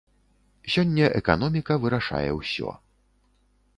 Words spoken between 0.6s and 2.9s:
Сёння эканоміка вырашае усё.